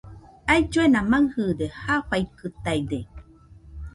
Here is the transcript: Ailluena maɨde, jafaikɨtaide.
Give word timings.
Ailluena 0.53 0.99
maɨde, 1.11 1.65
jafaikɨtaide. 1.83 2.99